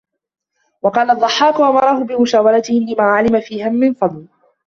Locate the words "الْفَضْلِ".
3.87-4.27